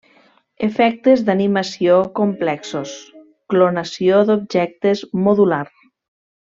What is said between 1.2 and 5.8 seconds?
d'animació complexos, clonació d'objectes modular.